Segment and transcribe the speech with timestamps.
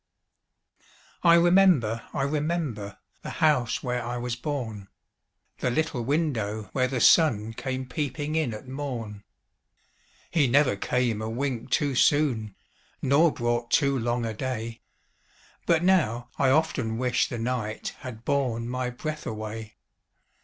[1.21, 4.87] I remember, I remember, The house where I was born,
[5.59, 9.23] The little window where the sun Came peeping in at morn;
[10.31, 12.55] He never came a wink too soon,
[13.03, 14.81] Nor brought too long a day,
[15.67, 19.75] But now, I often wish the night Had borne my breath away!